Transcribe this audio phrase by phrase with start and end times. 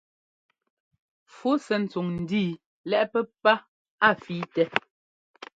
[1.33, 2.49] Fu sɛ́ ntsuŋ ńdíi
[2.89, 3.53] lɛ́ꞌ pɛ́pá
[4.07, 4.63] a fíitɛ.